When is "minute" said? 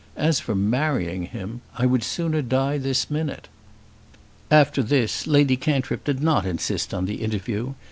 3.11-3.47